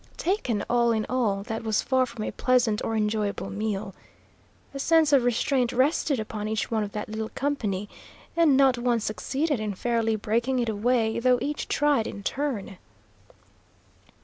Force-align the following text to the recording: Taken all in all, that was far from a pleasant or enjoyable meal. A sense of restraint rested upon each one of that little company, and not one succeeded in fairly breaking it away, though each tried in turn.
Taken 0.17 0.63
all 0.67 0.91
in 0.91 1.05
all, 1.09 1.43
that 1.43 1.63
was 1.63 1.83
far 1.83 2.07
from 2.07 2.23
a 2.23 2.31
pleasant 2.31 2.83
or 2.83 2.95
enjoyable 2.95 3.51
meal. 3.51 3.93
A 4.73 4.79
sense 4.79 5.13
of 5.13 5.23
restraint 5.23 5.71
rested 5.71 6.19
upon 6.19 6.47
each 6.47 6.71
one 6.71 6.83
of 6.83 6.91
that 6.93 7.07
little 7.07 7.29
company, 7.35 7.87
and 8.35 8.57
not 8.57 8.79
one 8.79 8.99
succeeded 8.99 9.59
in 9.59 9.75
fairly 9.75 10.15
breaking 10.15 10.57
it 10.57 10.69
away, 10.69 11.19
though 11.19 11.37
each 11.39 11.67
tried 11.67 12.07
in 12.07 12.23
turn. 12.23 12.77